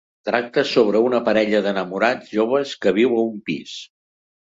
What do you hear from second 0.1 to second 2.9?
Tracta sobre una parella d'enamorats joves